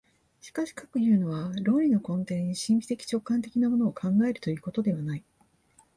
[0.39, 5.23] しかしかくいうのは、論理の根底に神秘的直観的なものを考えるということではない。